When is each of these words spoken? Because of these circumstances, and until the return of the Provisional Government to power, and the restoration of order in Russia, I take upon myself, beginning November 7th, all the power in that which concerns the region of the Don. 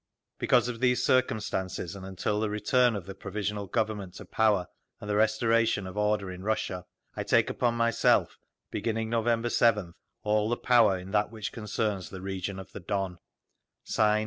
Because 0.39 0.67
of 0.67 0.79
these 0.79 1.03
circumstances, 1.05 1.95
and 1.95 2.03
until 2.07 2.39
the 2.39 2.49
return 2.49 2.95
of 2.95 3.05
the 3.05 3.13
Provisional 3.13 3.67
Government 3.67 4.15
to 4.15 4.25
power, 4.25 4.65
and 4.99 5.07
the 5.07 5.15
restoration 5.15 5.85
of 5.85 5.95
order 5.95 6.31
in 6.31 6.41
Russia, 6.41 6.85
I 7.15 7.21
take 7.21 7.51
upon 7.51 7.75
myself, 7.75 8.39
beginning 8.71 9.11
November 9.11 9.49
7th, 9.49 9.93
all 10.23 10.49
the 10.49 10.57
power 10.57 10.97
in 10.97 11.11
that 11.11 11.29
which 11.29 11.51
concerns 11.51 12.09
the 12.09 12.19
region 12.19 12.57
of 12.57 12.71
the 12.71 12.79
Don. 12.79 13.19